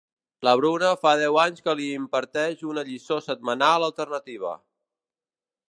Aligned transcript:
La 0.45 0.53
Bruna 0.61 0.87
fa 1.03 1.11
deu 1.23 1.37
anys 1.41 1.61
que 1.67 1.75
li 1.81 1.85
imparteix 1.97 2.65
una 2.73 2.85
lliçó 2.89 3.21
setmanal 3.27 3.89
alternativa. 3.91 4.57